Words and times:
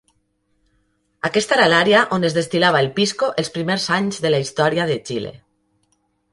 Aquesta 1.29 1.55
era 1.57 1.67
l'àrea 1.73 2.01
on 2.17 2.25
es 2.31 2.37
destil·lava 2.39 2.81
el 2.87 2.91
pisco 2.97 3.31
els 3.43 3.55
primers 3.61 3.87
anys 4.01 4.21
de 4.27 4.35
la 4.35 4.43
història 4.49 4.91
de 4.95 5.01
Xile. 5.11 5.39